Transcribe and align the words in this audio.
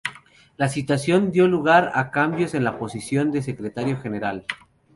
La 0.57 0.67
situación 0.67 1.31
dio 1.31 1.47
lugar 1.47 1.91
a 1.93 2.09
cambios 2.09 2.55
en 2.55 2.63
la 2.63 2.79
posición 2.79 3.31
de 3.31 3.43
Secretario 3.43 3.99
General. 4.01 4.47